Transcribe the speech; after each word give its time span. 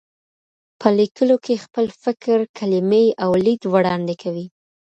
په 0.79 0.87
لیکلو 0.99 1.35
کې 1.45 1.63
خپل 1.65 1.85
فکر، 2.03 2.37
کلمې 2.57 3.05
او 3.23 3.31
لید 3.45 3.61
وړاندې 3.73 4.15
کوي. 4.21 4.45